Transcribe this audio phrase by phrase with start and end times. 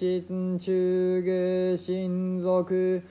[0.00, 3.02] 家臣中下親族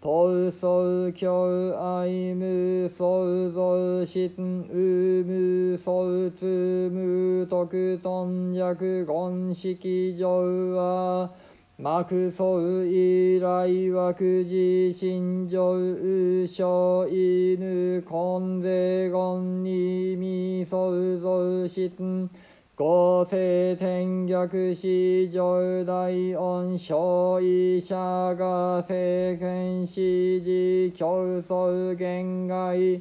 [0.00, 1.44] 東宗教
[1.76, 10.26] 愛無創造心有無創通無徳頓弱言式上
[10.74, 11.28] は
[11.76, 15.60] 幕宗以来枠寺心情
[15.98, 22.30] 右小犬根税言に未創造心
[22.78, 27.96] 合成天逆史上大恩小医者
[28.36, 33.00] が政権指示競争限界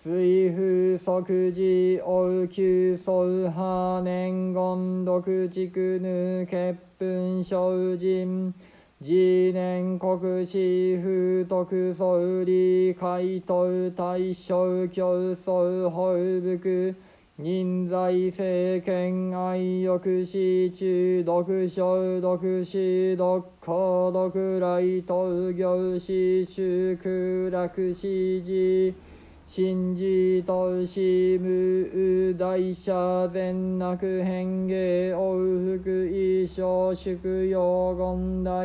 [0.00, 8.54] 水風即時応急総破年言独畜ぬ結粉精進
[9.02, 16.94] 次年国史風徳総理回答大正競争法福
[17.38, 28.94] 人在政権愛欲死中毒症毒死毒行毒来闘業死祝楽死時
[29.46, 35.36] 信じとし無大社善悪変芸往
[35.76, 38.64] 復衣装祝用言大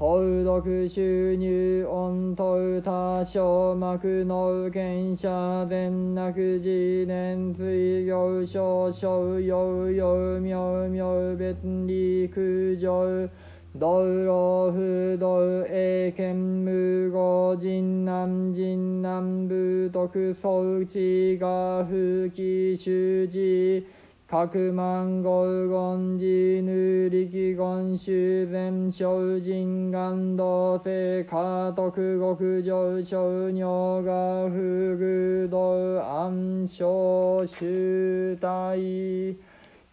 [0.00, 13.28] 登録収入音頭多少幕の権者全なく自年水行少々用用妙妙別理空上
[13.76, 16.32] 道路不道英検
[16.62, 23.84] 無語人南人南部徳装置が風紀修士
[24.30, 31.90] 各万五言寺ぬ力言修善精進願道世家徳
[32.36, 35.58] 極上小尿が不具道
[36.04, 38.76] 暗唱集大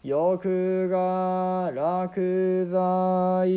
[0.03, 3.47] 欲が落在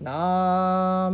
[0.00, 1.10] な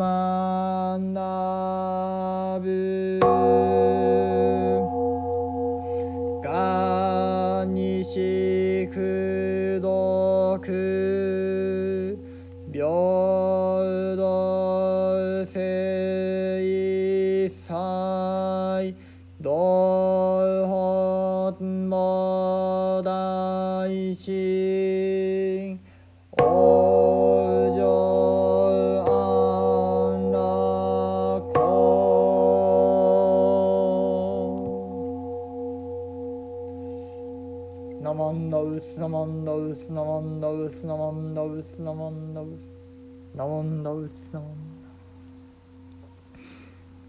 [38.81, 44.33] うすなもんのうすなもんのうすなもんのうすなもんのうすなもんのうす。
[44.33, 44.57] なもん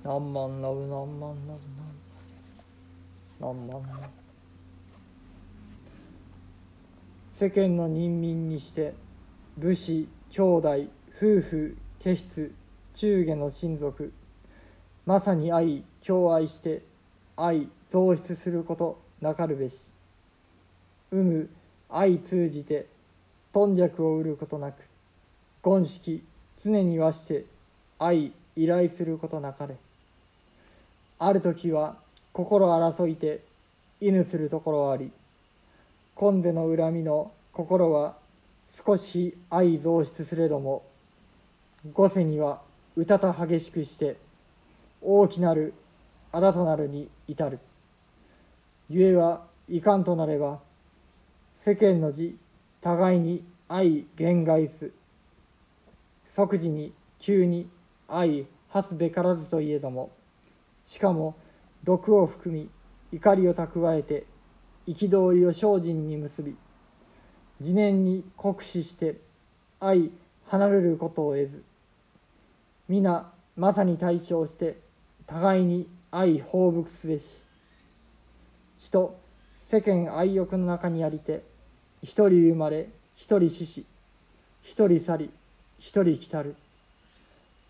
[0.04, 1.58] なんまんのうなんまんの
[3.40, 3.42] う。
[3.42, 3.88] なんまんの
[7.30, 8.94] 世間の人民にして
[9.58, 10.70] 武士兄弟
[11.16, 12.54] 夫婦家室
[12.96, 14.12] 中下の親族。
[15.06, 16.82] まさに愛共愛して
[17.38, 19.80] 愛増出することなかるべし。
[21.14, 21.61] 有無
[21.92, 22.86] 愛通じて
[23.54, 24.76] 頓弱を売ることなく
[25.64, 26.22] 言式
[26.64, 27.44] 常にはして
[28.00, 29.76] 愛依頼することなかれ。
[31.20, 31.96] ある時は
[32.34, 33.40] 心争いて
[34.00, 35.12] 犬するところあり
[36.16, 38.14] 今世の恨みの心は
[38.86, 40.82] 少し愛増出すれども
[41.94, 42.60] 五世には
[42.96, 44.16] 歌た激しくして
[45.04, 45.74] 大きなる
[46.32, 47.60] あだとなるに至る。
[48.90, 50.60] ゆえはいかんとなれば
[51.64, 52.36] 世間の字
[52.82, 54.92] 互いに愛言外す。
[56.34, 57.70] 即時に急に
[58.08, 60.10] 愛はすべからずといえども
[60.88, 61.36] しかも
[61.84, 62.68] 毒を含み
[63.12, 64.26] 怒りを蓄えて
[64.88, 66.56] 憤りを精進に結び
[67.60, 69.18] 自念に酷使して
[69.80, 70.10] 愛
[70.48, 71.64] 離れることを得ず
[72.90, 74.78] 皆まさに対象して
[75.28, 77.26] 互いに愛放牧すべし。
[78.80, 79.16] 人
[79.70, 81.51] 世間愛欲の中にありて
[82.04, 82.88] 一人生まれ
[83.18, 83.86] 一人死し
[84.64, 85.30] 一人去り
[85.80, 86.56] 一人来たる。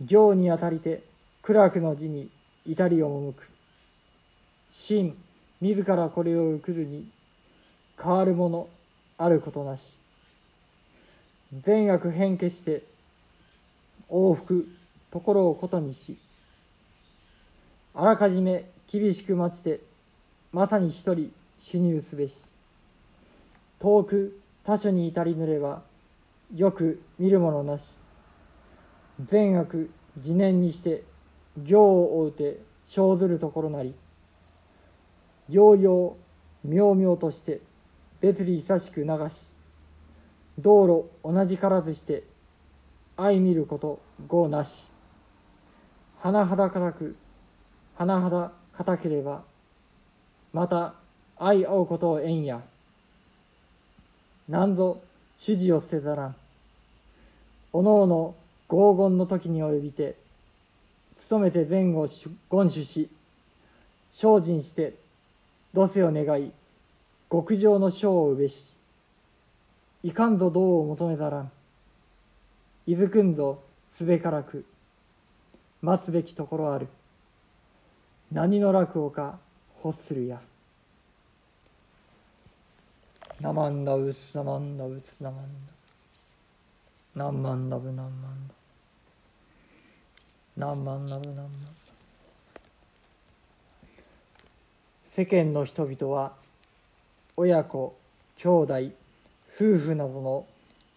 [0.01, 1.01] 行にあたりて
[1.41, 2.29] 苦楽の字に
[2.67, 3.47] 至りを赴く。
[4.73, 5.13] 真
[5.61, 7.03] 自らこれを受くるに
[8.01, 8.67] 変わるもの
[9.17, 9.81] あることなし。
[11.63, 12.81] 善悪変化して
[14.09, 14.65] 往復
[15.11, 16.17] ところをことにし。
[17.95, 19.79] あらかじめ厳しく待ちて
[20.53, 21.29] まさに一人
[21.63, 22.50] 主入すべし。
[23.81, 24.31] 遠く
[24.63, 25.81] 他所に至りぬれば
[26.55, 27.95] よく見るものなし。
[29.19, 31.01] 善悪自念にして
[31.65, 32.57] 行を追うて
[32.89, 33.95] 生ずるところなり。
[35.49, 36.15] ようよ
[36.63, 37.59] う妙々として
[38.21, 39.51] 別に久しく流し
[40.59, 42.21] 道路同じからずして
[43.17, 43.99] 相見ること
[44.31, 44.87] 業なし。
[46.21, 47.15] 甚だ固く
[47.97, 49.41] 甚だ固ければ
[50.53, 50.93] また
[51.39, 52.61] 相合うことを縁や。
[54.49, 54.97] なんぞ
[55.39, 56.35] 主事を捨てざらん。
[57.73, 58.33] おのおの
[58.67, 60.15] 合言の時に及びて
[61.29, 63.09] 努めて前後言守し
[64.11, 64.93] 精進して
[65.73, 66.51] 土世を願い
[67.31, 68.75] 極上の章をうべし
[70.03, 71.51] いかんぞ道を求めざらん。
[72.87, 73.59] いずくんぞ
[73.93, 74.65] すべからく
[75.81, 76.87] 待つべきところある。
[78.31, 79.37] 何の楽をか
[79.83, 80.39] 欲するや。
[83.41, 87.23] なまんだうすなまんだうすなまんだ。
[87.23, 87.79] なんまんだ。
[87.79, 87.99] ぶなぶ
[90.59, 91.33] なんまんだ。
[95.15, 96.31] 世間の人々は
[97.35, 97.95] 親子
[98.37, 98.73] 兄弟
[99.55, 100.45] 夫婦などの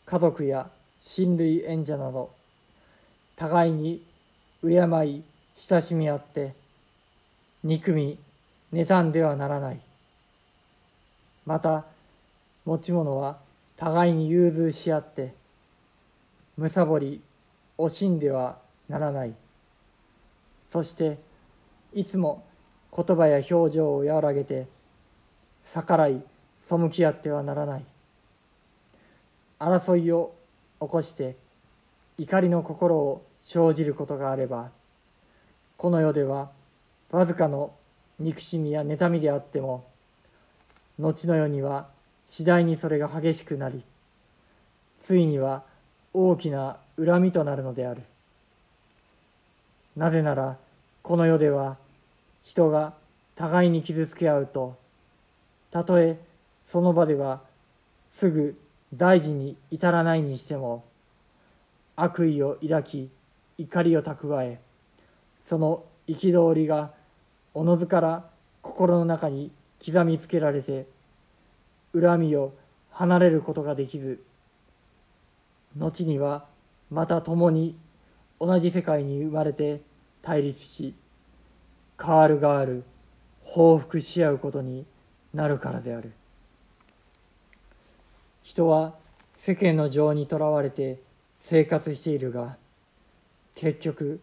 [0.05, 0.67] 家族や
[1.03, 2.29] 親類縁者など
[3.39, 4.01] 互いに
[4.61, 4.69] 敬
[5.07, 5.23] い
[5.69, 6.53] 親しみ合って
[7.65, 8.19] 憎み
[8.75, 9.79] 妬んではならない。
[11.47, 11.85] また
[12.67, 13.37] 持ち物は
[13.77, 15.33] 互いに融通し合って
[16.57, 17.21] むさぼり
[17.79, 18.57] 惜しんでは
[18.89, 19.35] ならない。
[20.73, 21.19] そして
[21.95, 22.43] いつも
[22.97, 24.67] 言葉や表情を和らげて
[25.75, 27.83] 逆らい背き合ってはならない。
[29.59, 30.31] 争いを
[30.81, 31.35] 起こして
[32.19, 34.71] 怒りの心を生じることがあれば
[35.77, 36.49] この世では
[37.11, 37.71] わずかの
[38.19, 39.83] 憎しみや妬みであっても
[40.99, 41.87] 後の世には
[42.37, 43.81] 次第にそれが激しくなり
[44.99, 45.63] ついには
[46.13, 48.01] 大きな恨みとなるのである。
[49.97, 50.57] なぜなら
[51.05, 51.77] この世では
[52.45, 52.93] 人が
[53.37, 54.75] 互いに傷つけ合うと
[55.71, 56.17] たとえ
[56.67, 57.39] その場では
[58.11, 58.57] すぐ
[58.95, 60.83] 大事に至らないにしても
[61.95, 63.11] 悪意を抱き
[63.59, 64.59] 怒りを蓄え
[65.45, 66.91] その憤りが
[67.55, 68.25] おのずから
[68.61, 69.53] 心の中に
[69.87, 70.93] 刻みつけられて
[71.99, 72.53] 恨みを
[72.93, 74.23] 離れることができず
[75.77, 76.45] 後には
[76.91, 77.77] また共に
[78.41, 79.81] 同じ世界に生まれて
[80.23, 80.95] 対立し
[82.01, 82.85] 変わる変わる
[83.43, 84.85] 報復し合うことに
[85.33, 86.13] なるからである。
[88.43, 88.93] 人は
[89.39, 90.99] 世間の情にとらわれて
[91.41, 92.57] 生活しているが
[93.57, 94.21] 結局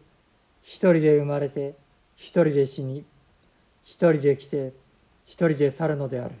[0.62, 1.74] 一人で生まれて
[2.16, 3.04] 一人で死に
[3.84, 4.72] 一人で来て
[5.26, 6.34] 一人で去るのである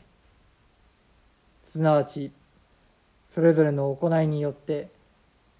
[1.72, 2.30] すなわち
[3.30, 4.88] それぞれの行いによって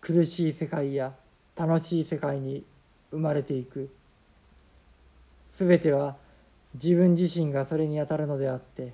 [0.02, 1.14] 苦しい世界や
[1.56, 2.64] 楽しい世界に
[3.10, 3.88] 生まれていく。
[5.50, 6.16] すべては
[6.74, 8.92] 自分自身がそれにあたるのであって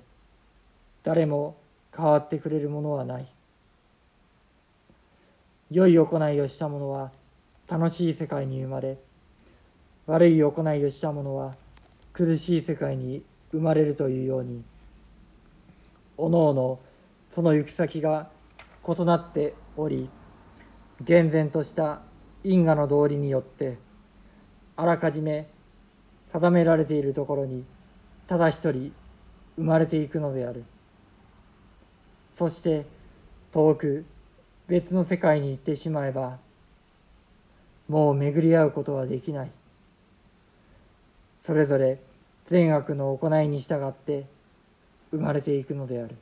[1.03, 1.57] 誰も
[1.93, 3.27] 変わってくれるものはない。
[5.71, 7.11] 良い行いをした者は
[7.69, 8.97] 楽しい世界に生まれ
[10.07, 11.53] 悪い行いをした者は
[12.13, 13.21] 苦しい世界に
[13.51, 14.63] 生まれるというように
[16.15, 16.79] おのおの
[17.39, 18.27] その行き先が
[18.85, 20.09] 異なっており
[20.99, 22.01] 厳然とした
[22.43, 23.77] 因果の道理によって
[24.75, 25.47] あらかじめ
[26.33, 27.63] 定められているところに
[28.27, 28.91] ただ一人
[29.55, 30.65] 生まれていくのである。
[32.37, 32.85] そして
[33.53, 34.03] 遠く
[34.67, 36.39] 別の世界に行ってしまえば
[37.87, 39.51] もう巡り合うことはできない
[41.45, 41.99] それぞれ
[42.47, 44.25] 善悪の行いに従って
[45.11, 46.17] 生まれていくのである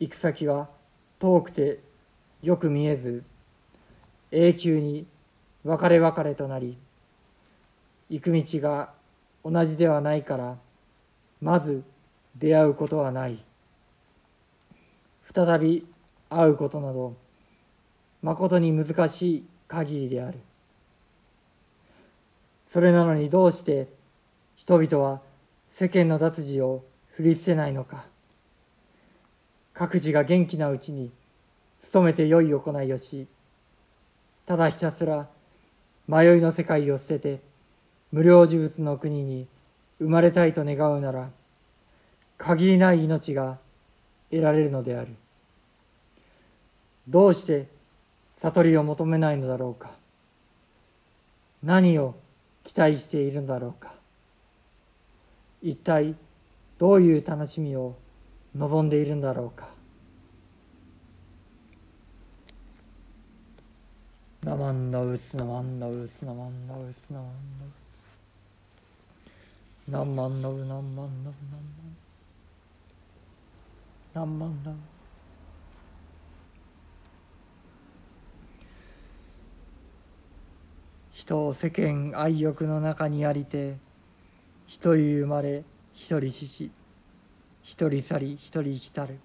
[0.00, 0.68] 行く先は
[1.18, 1.80] 遠くて
[2.42, 3.24] よく見えず
[4.30, 5.06] 永久に
[5.64, 6.76] 別れ別れとなり
[8.10, 8.90] 行く道が
[9.44, 10.56] 同じではないから
[11.40, 11.82] まず
[12.36, 13.38] 出会うことはない。
[15.34, 15.86] 再び
[16.30, 17.14] 会うことなど
[18.22, 20.38] まことに難しい限りである。
[22.72, 23.88] それなのにどうして
[24.56, 25.20] 人々は
[25.74, 26.82] 世間の脱字を
[27.14, 28.04] 振り捨てないのか。
[29.78, 31.08] 各自が元気なうちに
[31.92, 33.28] 努めて良い行いをし
[34.44, 35.28] ただひたすら
[36.08, 37.38] 迷いの世界を捨てて
[38.10, 39.46] 無料呪物の国に
[39.98, 41.28] 生まれたいと願うなら
[42.38, 43.56] 限りない命が
[44.30, 45.06] 得られるのである。
[47.08, 47.66] どうして
[48.40, 49.90] 悟りを求めないのだろうか。
[51.64, 52.14] 何を
[52.64, 53.92] 期待しているのだろうか。
[55.62, 56.14] 一体
[56.80, 57.94] どういう楽しみを
[58.58, 59.68] 望んでいるんだろうか。
[64.42, 67.68] なまんだうつなまんだうつなまんだうつなまんだう
[69.86, 69.92] つ。
[69.92, 71.34] なんまんだうなんまんだう
[74.14, 74.74] なんまんなんまんだう
[81.14, 83.76] 人を世間愛欲の中にありて
[84.66, 85.62] 一人生まれ
[85.94, 86.77] 一人死し。
[87.68, 89.18] 一人去り一人生きたる。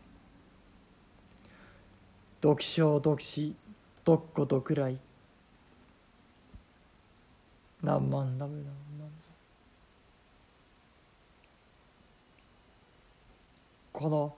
[2.42, 3.56] 独生独死
[4.04, 4.98] 独子独来
[7.82, 9.10] 何万ダメ何万
[13.94, 14.36] この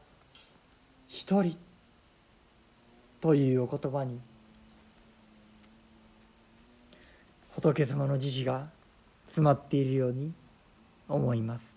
[1.09, 1.57] 「一人」
[3.21, 4.21] というお言葉に
[7.55, 8.67] 仏様の慈悲が
[9.23, 10.31] 詰まっているように
[11.09, 11.74] 思います。